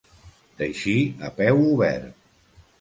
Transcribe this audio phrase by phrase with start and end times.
[0.61, 0.95] Teixir
[1.29, 2.19] a peu obert.